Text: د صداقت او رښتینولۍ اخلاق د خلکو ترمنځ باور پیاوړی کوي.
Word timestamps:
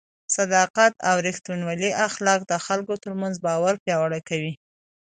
د 0.03 0.03
صداقت 0.37 0.93
او 1.09 1.15
رښتینولۍ 1.27 1.91
اخلاق 2.07 2.41
د 2.51 2.53
خلکو 2.65 2.93
ترمنځ 3.03 3.35
باور 3.45 3.73
پیاوړی 3.85 4.21
کوي. 4.29 4.53